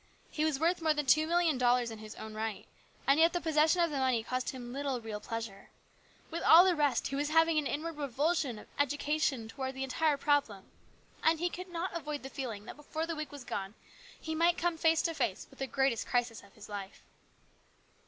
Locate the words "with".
6.31-6.41, 15.51-15.59